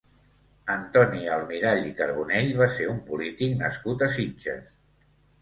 [0.75, 4.67] Antoni Almirall i Carbonell va ser un polític nascut a Sitges.